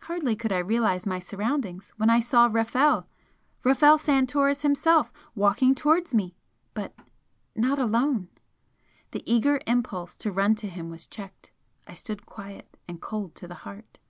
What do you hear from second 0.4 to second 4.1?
I realise my surroundings when I saw Rafel! Rafel